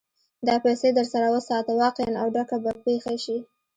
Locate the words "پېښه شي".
2.85-3.37